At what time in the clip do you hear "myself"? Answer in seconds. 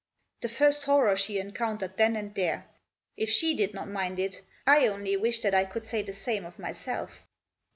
6.57-7.23